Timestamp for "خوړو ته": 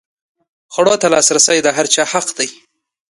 0.73-1.07